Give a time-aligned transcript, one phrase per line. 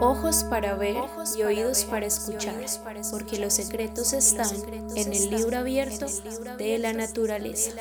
[0.00, 0.96] ojos para ver
[1.36, 2.54] y oídos para escuchar,
[3.10, 4.48] porque los secretos están
[4.94, 6.06] en el libro abierto
[6.56, 7.72] de la naturaleza.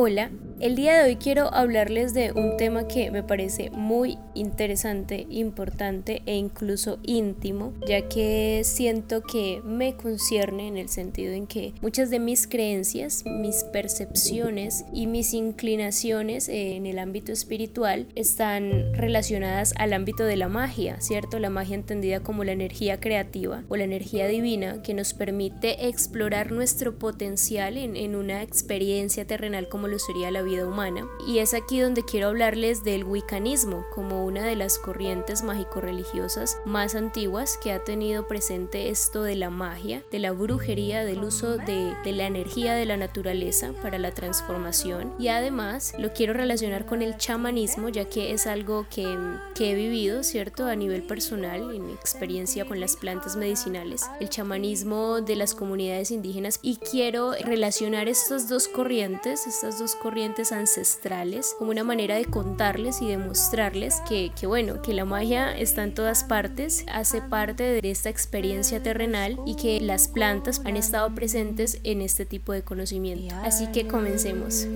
[0.00, 0.30] Hola,
[0.60, 6.22] el día de hoy quiero hablarles de un tema que me parece muy interesante, importante
[6.24, 12.10] e incluso íntimo, ya que siento que me concierne en el sentido en que muchas
[12.10, 19.92] de mis creencias, mis percepciones y mis inclinaciones en el ámbito espiritual están relacionadas al
[19.92, 21.40] ámbito de la magia, ¿cierto?
[21.40, 26.52] La magia entendida como la energía creativa o la energía divina que nos permite explorar
[26.52, 31.08] nuestro potencial en, en una experiencia terrenal como lo sería la vida humana.
[31.26, 36.94] Y es aquí donde quiero hablarles del wiccanismo como una de las corrientes mágico-religiosas más
[36.94, 41.94] antiguas que ha tenido presente esto de la magia, de la brujería, del uso de,
[42.04, 45.12] de la energía de la naturaleza para la transformación.
[45.18, 49.16] Y además lo quiero relacionar con el chamanismo, ya que es algo que,
[49.54, 50.66] que he vivido, ¿cierto?
[50.66, 56.10] A nivel personal, en mi experiencia con las plantas medicinales, el chamanismo de las comunidades
[56.10, 56.58] indígenas.
[56.62, 63.02] Y quiero relacionar estas dos corrientes, estas dos corrientes ancestrales como una manera de contarles
[63.02, 67.90] y demostrarles que, que bueno, que la magia está en todas partes, hace parte de
[67.90, 73.34] esta experiencia terrenal y que las plantas han estado presentes en este tipo de conocimiento.
[73.42, 74.66] Así que comencemos.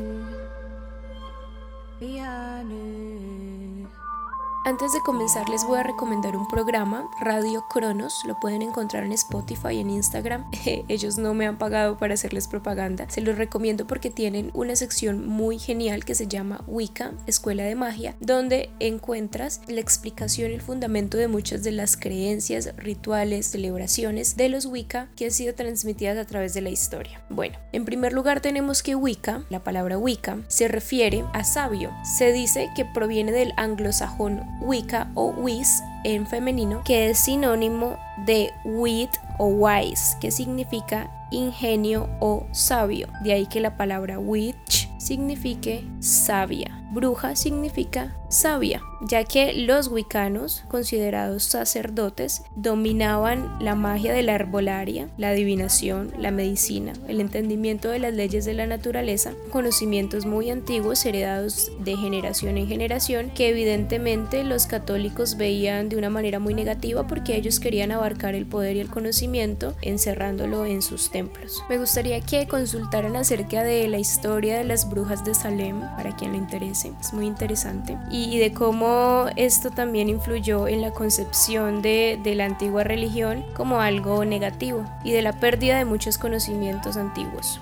[4.65, 9.11] Antes de comenzar les voy a recomendar un programa, Radio Cronos, lo pueden encontrar en
[9.11, 10.49] Spotify, en Instagram.
[10.89, 15.27] Ellos no me han pagado para hacerles propaganda, se los recomiendo porque tienen una sección
[15.27, 20.63] muy genial que se llama Wicca, Escuela de Magia, donde encuentras la explicación y el
[20.63, 26.19] fundamento de muchas de las creencias, rituales, celebraciones de los Wicca que han sido transmitidas
[26.19, 27.21] a través de la historia.
[27.31, 31.91] Bueno, en primer lugar tenemos que Wicca, la palabra Wicca, se refiere a sabio.
[32.05, 37.97] Se dice que proviene del anglosajón Wicca o Wis en femenino, que es sinónimo
[38.27, 43.09] de wit o wise, que significa ingenio o sabio.
[43.23, 46.82] De ahí que la palabra witch signifique sabia.
[46.93, 55.09] Bruja significa sabia, ya que los wicanos, considerados sacerdotes, dominaban la magia de la herbolaria,
[55.17, 61.05] la adivinación, la medicina, el entendimiento de las leyes de la naturaleza, conocimientos muy antiguos
[61.07, 67.07] heredados de generación en generación que evidentemente los católicos veían de una manera muy negativa
[67.07, 71.65] porque ellos querían abarcar el poder y el conocimiento encerrándolo en sus templos.
[71.71, 76.33] Me gustaría que consultaran acerca de la historia de las brujas de Salem para quien
[76.33, 82.19] le interese es muy interesante, y, de cómo esto también influyó en la concepción de,
[82.23, 87.61] de la antigua religión como algo negativo y de la pérdida de muchos conocimientos antiguos.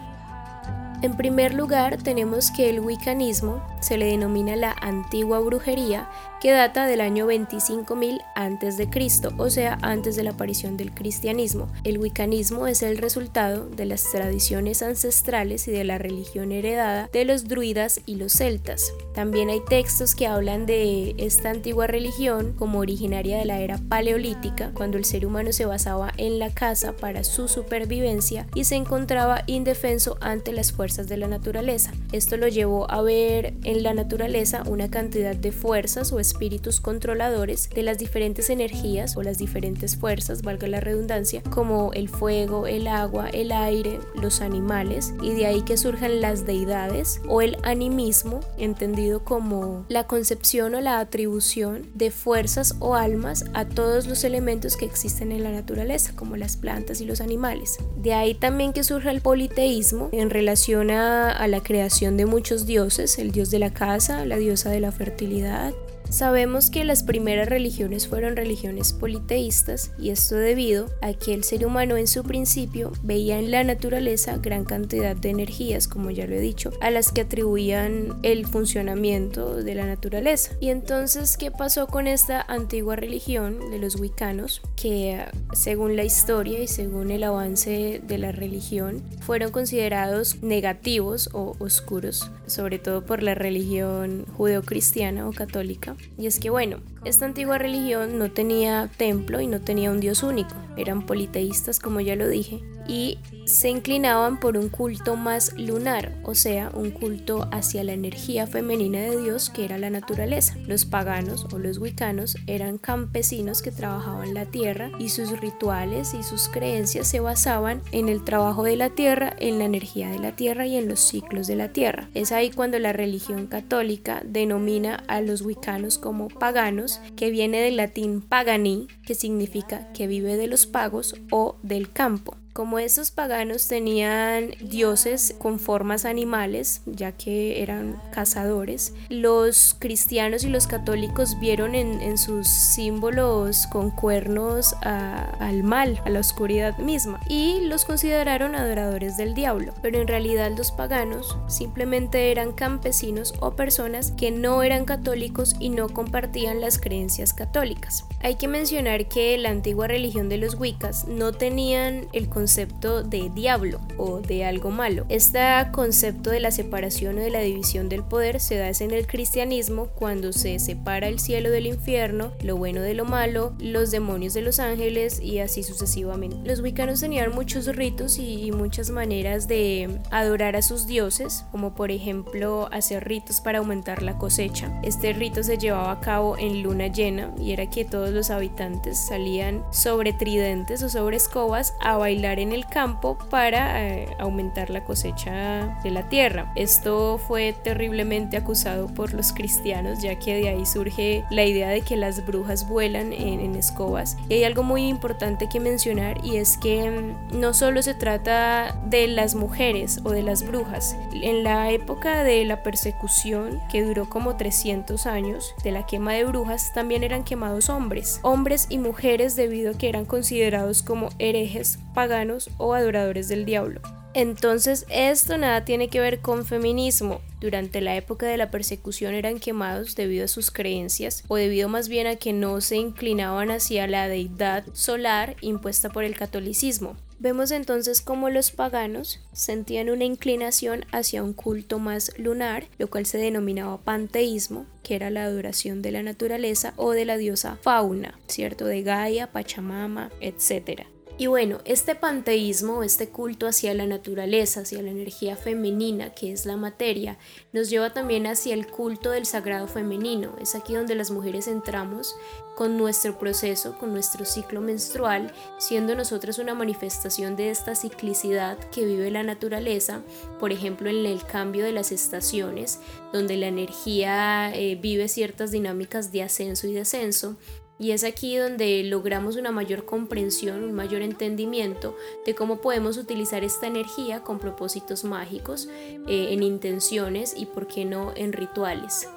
[1.03, 6.11] En primer lugar, tenemos que el wiccanismo se le denomina la antigua brujería,
[6.43, 10.93] que data del año 25.000 antes de Cristo, o sea, antes de la aparición del
[10.93, 11.69] cristianismo.
[11.85, 17.25] El wiccanismo es el resultado de las tradiciones ancestrales y de la religión heredada de
[17.25, 18.93] los druidas y los celtas.
[19.15, 24.73] También hay textos que hablan de esta antigua religión como originaria de la era paleolítica,
[24.75, 29.45] cuando el ser humano se basaba en la caza para su supervivencia y se encontraba
[29.47, 31.93] indefenso ante las fuerzas de la naturaleza.
[32.13, 37.71] Esto lo llevó a ver en la naturaleza una cantidad de fuerzas o espíritus controladores
[37.71, 42.87] de las diferentes energías o las diferentes fuerzas, valga la redundancia, como el fuego, el
[42.87, 48.41] agua, el aire, los animales, y de ahí que surjan las deidades o el animismo,
[48.59, 54.77] entendido como la concepción o la atribución de fuerzas o almas a todos los elementos
[54.77, 57.79] que existen en la naturaleza, como las plantas y los animales.
[57.97, 63.19] De ahí también que surja el politeísmo en relación a la creación de muchos dioses,
[63.19, 65.75] el dios de la casa, la diosa de la fertilidad,
[66.11, 71.65] Sabemos que las primeras religiones fueron religiones politeístas y esto debido a que el ser
[71.65, 76.35] humano en su principio veía en la naturaleza gran cantidad de energías, como ya lo
[76.35, 80.51] he dicho, a las que atribuían el funcionamiento de la naturaleza.
[80.59, 84.63] Y entonces, ¿qué pasó con esta antigua religión de los wicanos?
[84.75, 91.55] Que según la historia y según el avance de la religión, fueron considerados negativos o
[91.61, 97.59] oscuros, sobre todo por la religión judeocristiana o católica y es que bueno, esta antigua
[97.59, 100.55] religión no tenía templo y no tenía un dios único.
[100.77, 106.35] eran politeístas como ya lo dije, y se inclinaban por un culto más lunar, o
[106.35, 110.57] sea, un culto hacia la energía femenina de Dios que era la naturaleza.
[110.67, 116.25] Los paganos o los wicanos eran campesinos que trabajaban la tierra y sus rituales y
[116.25, 120.35] sus creencias se basaban en el trabajo de la tierra, en la energía de la
[120.35, 122.09] tierra y en los ciclos de la tierra.
[122.15, 127.77] Es ahí cuando la religión católica denomina a los wicanos como paganos, que viene del
[127.77, 132.40] latín pagani, que significa que vive de los pagos o del campo.
[132.53, 140.49] Como esos paganos tenían dioses con formas animales, ya que eran cazadores, los cristianos y
[140.49, 147.61] los católicos vieron en, sus símbolos con cuernos al mal, a la oscuridad misma, y
[147.63, 149.73] los consideraron adoradores del diablo.
[149.81, 155.69] Pero en realidad los paganos simplemente eran campesinos o personas que no eran católicos y
[155.69, 158.07] no compartían las creencias católicas.
[158.23, 163.31] Hay que mencionar que la antigua religión de los Wiccas no tenían el concepto de
[163.35, 165.05] diablo o de algo malo.
[165.09, 165.41] Este
[165.73, 169.89] concepto de la separación o de la división del poder se da en el cristianismo
[169.97, 174.43] cuando se separa el cielo del infierno, lo bueno de lo malo, los demonios de
[174.43, 176.37] los ángeles y así sucesivamente.
[176.45, 181.91] Los wicanos tenían muchos ritos y muchas maneras de adorar a sus dioses, como por
[181.91, 184.81] ejemplo hacer ritos para aumentar la cosecha.
[184.85, 188.99] Este rito se llevaba a cabo en luna llena y era que todos los habitantes
[189.09, 194.85] salían sobre tridentes o sobre escobas a bailar en el campo para eh, aumentar la
[194.85, 196.53] cosecha de la tierra.
[196.57, 201.83] Esto fue terriblemente acusado por los cristianos, ya que de ahí surge la idea de
[201.83, 204.17] que las brujas vuelan en, en escobas.
[204.29, 208.79] Y hay algo muy importante que mencionar y es que mm, no solo se trata
[208.87, 210.97] de las mujeres o de las brujas.
[211.13, 216.25] En la época de la persecución, que duró como 300 años, de la quema de
[216.25, 218.21] brujas, también eran quemados hombres.
[218.23, 222.20] Hombres y mujeres debido a que eran considerados como herejes, paganos
[222.59, 223.81] o adoradores del diablo.
[224.13, 227.21] Entonces esto nada tiene que ver con feminismo.
[227.41, 231.89] Durante la época de la persecución eran quemados debido a sus creencias o debido más
[231.89, 236.97] bien a que no se inclinaban hacia la deidad solar impuesta por el catolicismo.
[237.21, 243.05] Vemos entonces cómo los paganos sentían una inclinación hacia un culto más lunar, lo cual
[243.05, 248.19] se denominaba panteísmo, que era la adoración de la naturaleza o de la diosa fauna,
[248.27, 248.65] ¿cierto?
[248.65, 250.87] De Gaia, Pachamama, etc.
[251.21, 256.47] Y bueno, este panteísmo, este culto hacia la naturaleza, hacia la energía femenina, que es
[256.47, 257.19] la materia,
[257.53, 260.35] nos lleva también hacia el culto del sagrado femenino.
[260.41, 262.17] Es aquí donde las mujeres entramos
[262.57, 268.87] con nuestro proceso, con nuestro ciclo menstrual, siendo nosotras una manifestación de esta ciclicidad que
[268.87, 270.01] vive la naturaleza,
[270.39, 272.81] por ejemplo en el cambio de las estaciones,
[273.13, 277.37] donde la energía eh, vive ciertas dinámicas de ascenso y descenso,
[277.81, 281.97] y es aquí donde logramos una mayor comprensión, un mayor entendimiento
[282.27, 285.67] de cómo podemos utilizar esta energía con propósitos mágicos,
[286.07, 289.09] eh, en intenciones y, por qué no, en rituales.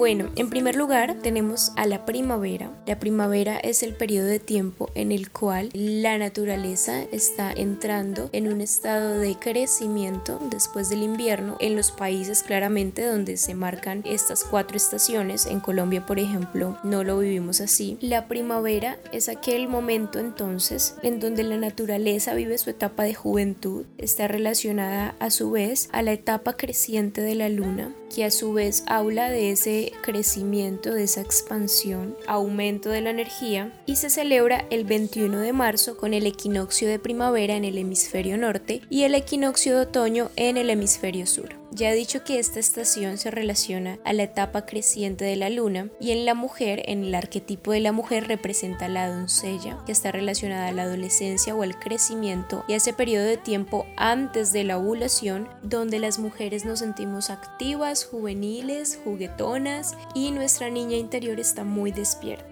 [0.00, 2.70] Bueno, en primer lugar tenemos a la primavera.
[2.86, 8.50] La primavera es el periodo de tiempo en el cual la naturaleza está entrando en
[8.50, 14.42] un estado de crecimiento después del invierno en los países claramente donde se marcan estas
[14.42, 15.44] cuatro estaciones.
[15.44, 17.98] En Colombia, por ejemplo, no lo vivimos así.
[18.00, 23.84] La primavera es aquel momento entonces en donde la naturaleza vive su etapa de juventud.
[23.98, 28.52] Está relacionada a su vez a la etapa creciente de la luna que a su
[28.52, 34.66] vez habla de ese crecimiento, de esa expansión, aumento de la energía y se celebra
[34.70, 39.14] el 21 de marzo con el equinoccio de primavera en el hemisferio norte y el
[39.14, 41.59] equinoccio de otoño en el hemisferio sur.
[41.72, 45.88] Ya he dicho que esta estación se relaciona a la etapa creciente de la luna
[46.00, 50.10] y en la mujer, en el arquetipo de la mujer representa la doncella, que está
[50.10, 54.64] relacionada a la adolescencia o al crecimiento y a ese periodo de tiempo antes de
[54.64, 61.62] la ovulación donde las mujeres nos sentimos activas, juveniles, juguetonas y nuestra niña interior está
[61.62, 62.49] muy despierta.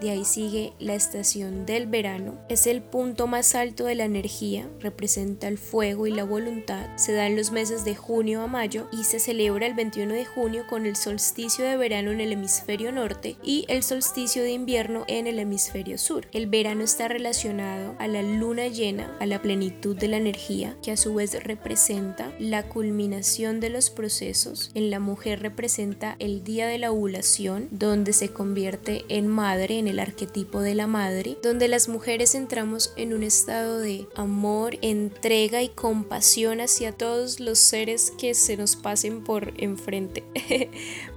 [0.00, 2.38] De ahí sigue la estación del verano.
[2.48, 6.86] Es el punto más alto de la energía, representa el fuego y la voluntad.
[6.96, 10.24] Se da en los meses de junio a mayo y se celebra el 21 de
[10.24, 15.04] junio con el solsticio de verano en el hemisferio norte y el solsticio de invierno
[15.08, 16.28] en el hemisferio sur.
[16.32, 20.92] El verano está relacionado a la luna llena, a la plenitud de la energía, que
[20.92, 24.70] a su vez representa la culminación de los procesos.
[24.74, 29.87] En la mujer representa el día de la ovulación, donde se convierte en madre, en
[29.88, 35.62] el arquetipo de la madre, donde las mujeres entramos en un estado de amor, entrega
[35.62, 40.24] y compasión hacia todos los seres que se nos pasen por enfrente.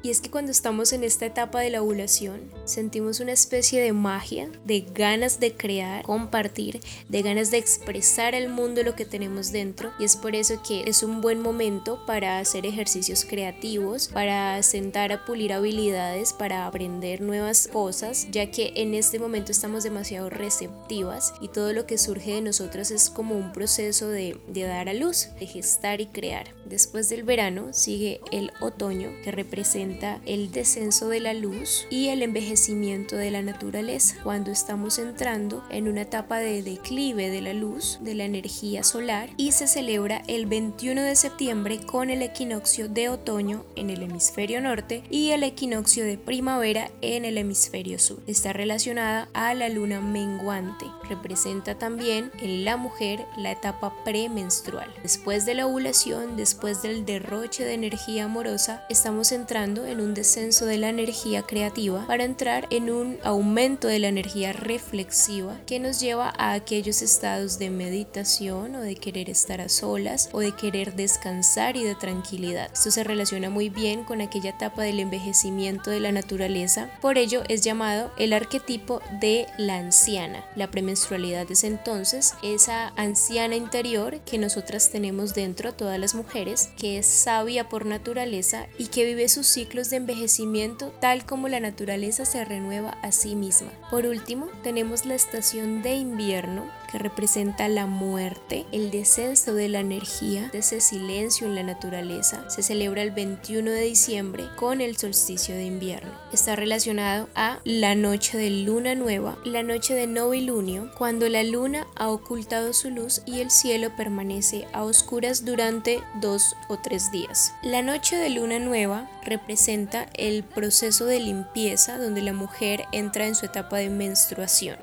[0.03, 3.93] y es que cuando estamos en esta etapa de la ovulación, sentimos una especie de
[3.93, 9.51] magia, de ganas de crear, compartir, de ganas de expresar al mundo lo que tenemos
[9.51, 14.61] dentro y es por eso que es un buen momento para hacer ejercicios creativos, para
[14.63, 20.29] sentar a pulir habilidades, para aprender nuevas cosas, ya que en este momento estamos demasiado
[20.29, 24.89] receptivas y todo lo que surge de nosotras es como un proceso de, de dar
[24.89, 26.53] a luz, de gestar y crear.
[26.65, 32.21] Después del verano sigue el otoño que representa el descenso de la luz y el
[32.21, 37.99] envejecimiento de la naturaleza, cuando estamos entrando en una etapa de declive de la luz,
[38.01, 43.09] de la energía solar y se celebra el 21 de septiembre con el equinoccio de
[43.09, 48.19] otoño en el hemisferio norte y el equinoccio de primavera en el hemisferio sur.
[48.53, 50.85] Relacionada a la luna menguante.
[51.09, 54.93] Representa también en la mujer la etapa premenstrual.
[55.03, 60.65] Después de la ovulación, después del derroche de energía amorosa, estamos entrando en un descenso
[60.65, 65.99] de la energía creativa para entrar en un aumento de la energía reflexiva que nos
[65.99, 70.95] lleva a aquellos estados de meditación o de querer estar a solas o de querer
[70.95, 72.69] descansar y de tranquilidad.
[72.73, 77.43] Esto se relaciona muy bien con aquella etapa del envejecimiento de la naturaleza, por ello
[77.47, 80.45] es llamado el arquetipo de la anciana.
[80.55, 86.97] La premenstrualidad es entonces esa anciana interior que nosotras tenemos dentro, todas las mujeres, que
[86.97, 92.25] es sabia por naturaleza y que vive sus ciclos de envejecimiento tal como la naturaleza
[92.25, 93.71] se renueva a sí misma.
[93.89, 99.79] Por último, tenemos la estación de invierno que representa la muerte, el descenso de la
[99.79, 102.49] energía, de ese silencio en la naturaleza.
[102.49, 106.11] Se celebra el 21 de diciembre con el solsticio de invierno.
[106.33, 111.87] Está relacionado a la noche de luna nueva, la noche de novilunio, cuando la luna
[111.95, 117.53] ha ocultado su luz y el cielo permanece a oscuras durante dos o tres días.
[117.63, 123.35] La noche de luna nueva representa el proceso de limpieza donde la mujer entra en
[123.35, 124.77] su etapa de menstruación.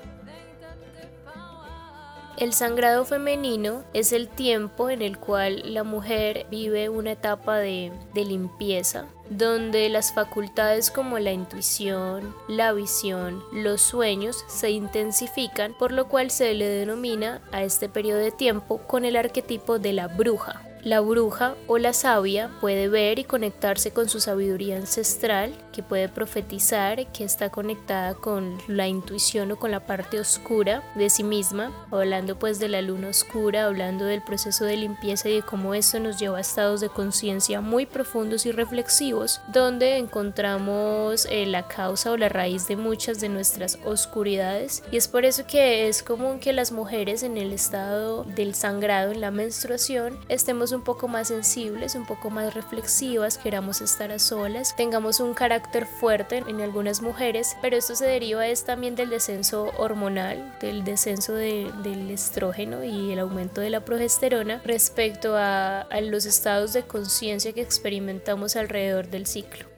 [2.39, 7.91] El sangrado femenino es el tiempo en el cual la mujer vive una etapa de,
[8.15, 16.07] limpieza, donde las facultades como la intuición, la visión, los sueños se intensifican, por lo
[16.07, 20.68] cual se le denomina a este periodo de tiempo con el arquetipo de la bruja.
[20.85, 26.09] La bruja o la sabia puede ver y conectarse con su sabiduría ancestral, que puede
[26.09, 31.73] profetizar, que está conectada con la intuición o con la parte oscura de sí misma,
[31.91, 35.99] hablando pues de la luna oscura, hablando del proceso de limpieza y de cómo esto
[35.99, 42.13] nos lleva a estados de conciencia muy profundos y reflexivos, donde encontramos eh, la causa
[42.13, 44.83] o la raíz de muchas de nuestras oscuridades.
[44.93, 49.13] Y es por eso que es común que las mujeres en el estado del sangrado,
[49.13, 54.19] en la menstruación, estemos un poco más sensibles, un poco más reflexivas, queramos estar a
[54.19, 59.73] solas, tengamos un carácter fuerte en algunas mujeres, pero esto se deriva también del descenso
[59.79, 66.73] hormonal, del descenso del estrógeno y el aumento de la progesterona respecto a los estados
[66.73, 69.78] de conciencia que experimentamos alrededor del ciclo.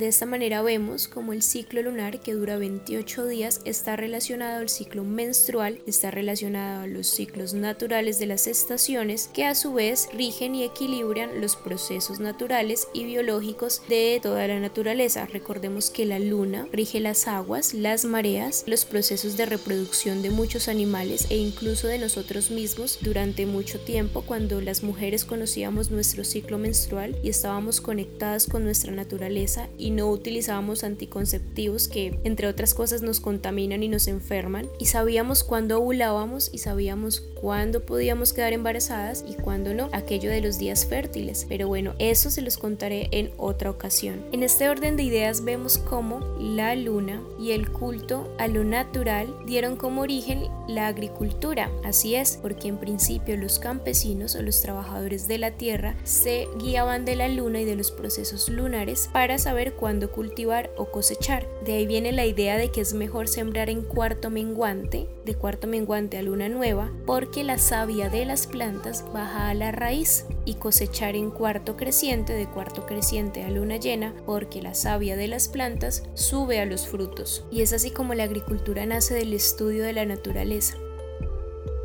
[0.00, 4.70] De esta manera vemos como el ciclo lunar que dura 28 días está relacionado al
[4.70, 10.08] ciclo menstrual, está relacionado a los ciclos naturales de las estaciones que a su vez
[10.14, 15.26] rigen y equilibran los procesos naturales y biológicos de toda la naturaleza.
[15.26, 20.68] Recordemos que la luna rige las aguas, las mareas, los procesos de reproducción de muchos
[20.68, 26.56] animales e incluso de nosotros mismos durante mucho tiempo cuando las mujeres conocíamos nuestro ciclo
[26.56, 33.02] menstrual y estábamos conectadas con nuestra naturaleza y no utilizábamos anticonceptivos que entre otras cosas
[33.02, 39.24] nos contaminan y nos enferman y sabíamos cuándo ovulábamos y sabíamos cuándo podíamos quedar embarazadas
[39.26, 41.46] y cuándo no, aquello de los días fértiles.
[41.48, 44.24] Pero bueno, eso se los contaré en otra ocasión.
[44.32, 49.34] En este orden de ideas vemos cómo la luna y el culto a lo natural
[49.46, 51.70] dieron como origen la agricultura.
[51.84, 57.04] Así es, porque en principio los campesinos o los trabajadores de la tierra se guiaban
[57.04, 61.48] de la luna y de los procesos lunares para saber cuándo cultivar o cosechar.
[61.64, 65.66] De ahí viene la idea de que es mejor sembrar en cuarto menguante, de cuarto
[65.66, 70.54] menguante a luna nueva, porque la savia de las plantas baja a la raíz y
[70.54, 75.48] cosechar en cuarto creciente, de cuarto creciente a luna llena, porque la savia de las
[75.48, 77.46] plantas sube a los frutos.
[77.50, 80.76] Y es así como la agricultura nace del estudio de la naturaleza.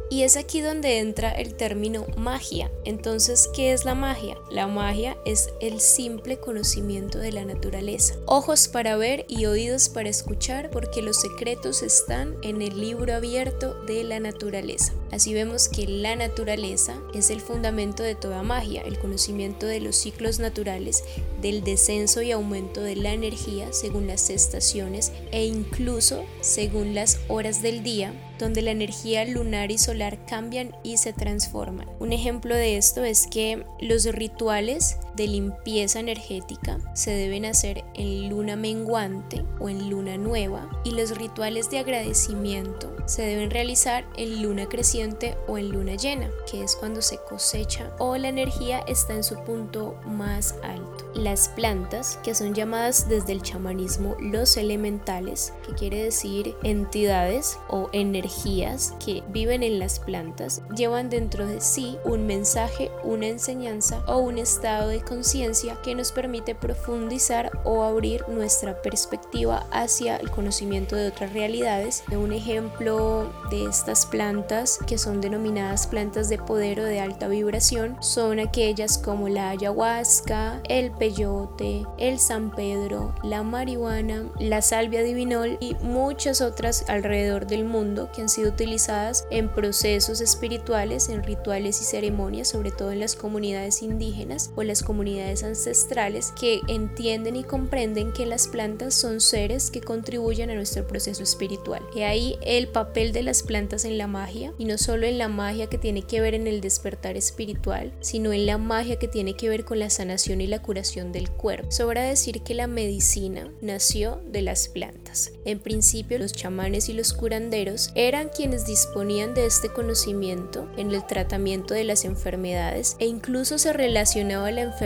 [0.10, 2.72] Y es aquí donde entra el término magia.
[2.84, 4.38] Entonces, ¿qué es la magia?
[4.50, 8.16] La magia es el simple conocimiento de la naturaleza.
[8.26, 13.74] Ojos para ver y oídos para escuchar porque los secretos están en el libro abierto
[13.86, 14.94] de la naturaleza.
[15.16, 19.96] Así vemos que la naturaleza es el fundamento de toda magia, el conocimiento de los
[19.96, 21.06] ciclos naturales,
[21.42, 27.62] del descenso y aumento de la energía según las estaciones e incluso según las horas
[27.62, 31.90] del día donde la energía lunar y solar cambian y se transforman.
[32.00, 38.30] Un ejemplo de esto es que los rituales de limpieza energética se deben hacer en
[38.30, 44.42] luna menguante o en luna nueva y los rituales de agradecimiento se deben realizar en
[44.42, 49.14] luna creciente o en luna llena, que es cuando se cosecha o la energía está
[49.14, 51.12] en su punto más alto.
[51.14, 57.90] Las plantas, que son llamadas desde el chamanismo los elementales, que quiere decir entidades o
[57.94, 64.18] energías que viven en las plantas, llevan dentro de sí un mensaje, una enseñanza o
[64.18, 70.96] un estado de conciencia que nos permite profundizar o abrir nuestra perspectiva hacia el conocimiento
[70.96, 72.04] de otras realidades.
[72.12, 77.98] Un ejemplo de estas plantas que son denominadas plantas de poder o de alta vibración
[78.02, 85.58] son aquellas como la ayahuasca, el peyote, el San Pedro, la marihuana, la salvia divinol
[85.60, 91.82] y muchas otras alrededor del mundo que han sido utilizadas en procesos espirituales, en rituales
[91.82, 94.95] y ceremonias, sobre todo en las comunidades indígenas o las comunidades
[95.44, 101.22] ancestrales que entienden y comprenden que las plantas son seres que contribuyen a nuestro proceso
[101.22, 101.84] espiritual.
[101.96, 105.28] Y ahí el papel de las plantas en la magia, y no solo en la
[105.28, 109.36] magia que tiene que ver en el despertar espiritual, sino en la magia que tiene
[109.36, 111.72] que ver con la sanación y la curación del cuerpo.
[111.72, 115.32] Sobra decir que la medicina nació de las plantas.
[115.46, 121.06] En principio, los chamanes y los curanderos eran quienes disponían de este conocimiento en el
[121.06, 124.85] tratamiento de las enfermedades e incluso se relacionaba la enfermedad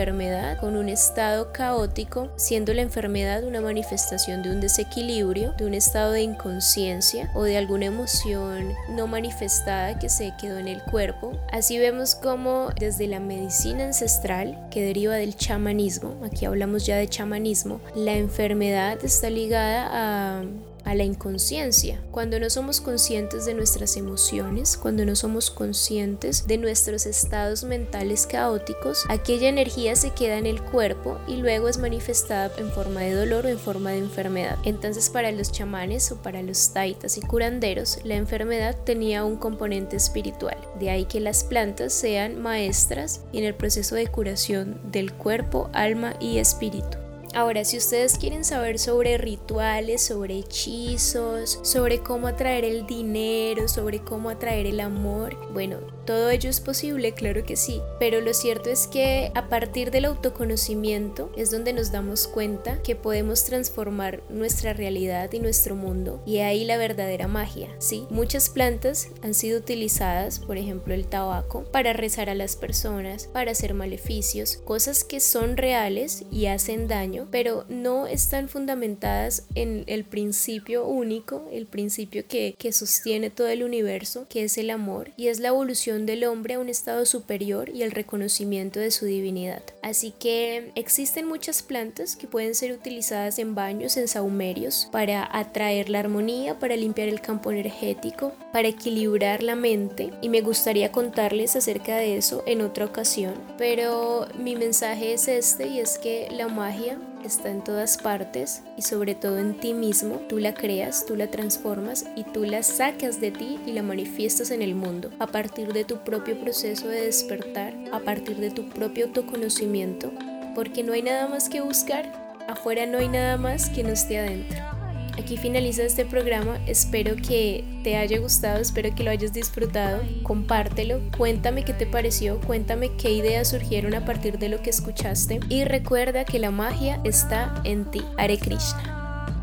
[0.60, 6.12] con un estado caótico, siendo la enfermedad una manifestación de un desequilibrio, de un estado
[6.12, 11.38] de inconsciencia o de alguna emoción no manifestada que se quedó en el cuerpo.
[11.52, 17.06] Así vemos como desde la medicina ancestral, que deriva del chamanismo, aquí hablamos ya de
[17.06, 20.44] chamanismo, la enfermedad está ligada a
[20.84, 26.58] a la inconsciencia, cuando no somos conscientes de nuestras emociones, cuando no somos conscientes de
[26.58, 32.52] nuestros estados mentales caóticos, aquella energía se queda en el cuerpo y luego es manifestada
[32.58, 34.58] en forma de dolor o en forma de enfermedad.
[34.64, 39.96] Entonces para los chamanes o para los taitas y curanderos, la enfermedad tenía un componente
[39.96, 45.70] espiritual, de ahí que las plantas sean maestras en el proceso de curación del cuerpo,
[45.72, 46.99] alma y espíritu.
[47.32, 54.00] Ahora, si ustedes quieren saber sobre rituales, sobre hechizos, sobre cómo atraer el dinero, sobre
[54.00, 58.70] cómo atraer el amor, bueno, todo ello es posible, claro que sí, pero lo cierto
[58.70, 64.72] es que a partir del autoconocimiento es donde nos damos cuenta que podemos transformar nuestra
[64.72, 66.22] realidad y nuestro mundo.
[66.26, 68.06] Y ahí la verdadera magia, ¿sí?
[68.10, 73.52] Muchas plantas han sido utilizadas, por ejemplo el tabaco, para rezar a las personas, para
[73.52, 80.04] hacer maleficios, cosas que son reales y hacen daño, pero no están fundamentadas en el
[80.04, 85.28] principio único, el principio que, que sostiene todo el universo, que es el amor y
[85.28, 89.62] es la evolución del hombre a un estado superior y el reconocimiento de su divinidad.
[89.82, 95.90] Así que existen muchas plantas que pueden ser utilizadas en baños, en saumerios, para atraer
[95.90, 101.56] la armonía, para limpiar el campo energético, para equilibrar la mente y me gustaría contarles
[101.56, 103.34] acerca de eso en otra ocasión.
[103.58, 108.82] Pero mi mensaje es este y es que la magia está en todas partes y
[108.82, 110.16] sobre todo en ti mismo.
[110.28, 114.50] Tú la creas, tú la transformas y tú la sacas de ti y la manifiestas
[114.50, 118.68] en el mundo a partir de tu propio proceso de despertar, a partir de tu
[118.68, 120.12] propio autoconocimiento,
[120.54, 124.18] porque no hay nada más que buscar, afuera no hay nada más que no esté
[124.18, 124.79] adentro.
[125.20, 130.98] Aquí finaliza este programa, espero que te haya gustado, espero que lo hayas disfrutado, compártelo,
[131.14, 135.64] cuéntame qué te pareció, cuéntame qué ideas surgieron a partir de lo que escuchaste y
[135.64, 138.02] recuerda que la magia está en ti.
[138.16, 139.36] Hare Krishna.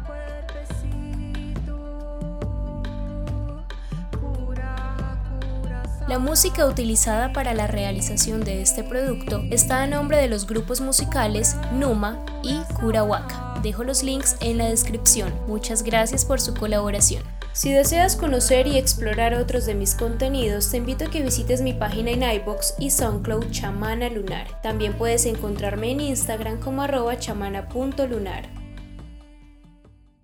[6.07, 10.81] La música utilizada para la realización de este producto está a nombre de los grupos
[10.81, 13.46] musicales Numa y Kurawaka.
[13.61, 15.33] Dejo los links en la descripción.
[15.47, 17.23] Muchas gracias por su colaboración.
[17.53, 21.73] Si deseas conocer y explorar otros de mis contenidos, te invito a que visites mi
[21.73, 24.61] página en iBox y SoundCloud Chamana Lunar.
[24.61, 28.56] También puedes encontrarme en Instagram como arroba chamana.lunar.